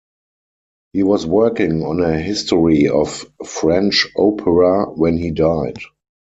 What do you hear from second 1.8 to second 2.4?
on a